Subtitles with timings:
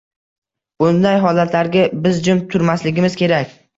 [0.83, 3.55] Bunday holatlarga biz jim turmasligimiz kerak.